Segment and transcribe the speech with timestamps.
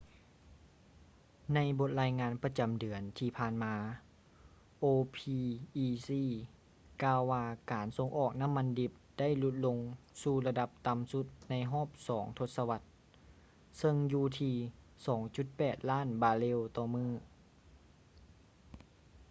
[1.53, 3.75] ໃນບົດລາຍງານປະຈຳເດືອນທີ່ຜ່ານມາ
[4.83, 6.11] opec
[7.03, 9.77] ກ່າວວ່າການສົ່ງອອກນ້ຳມັນດິບໄດ້ຫຼຸດລົງ
[10.21, 12.81] ສູ່ລະດັບຕ່ຳສຸດໃນຮອບສອງທົດສະວັດ
[13.77, 14.55] ເຊິ່ງຢູ່ທີ່
[15.21, 17.07] 2,8 ລ້ານບາເຣວຕໍ່ມື້